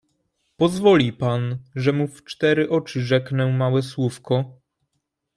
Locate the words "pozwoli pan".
0.57-1.57